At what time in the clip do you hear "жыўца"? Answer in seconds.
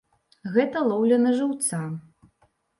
1.37-1.85